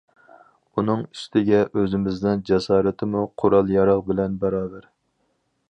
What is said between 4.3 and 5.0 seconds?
باراۋەر.